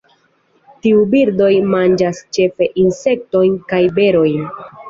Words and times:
Tiuj 0.85 1.03
birdoj 1.11 1.51
manĝas 1.73 2.23
ĉefe 2.39 2.71
insektojn 2.85 3.55
kaj 3.75 3.83
berojn. 4.01 4.53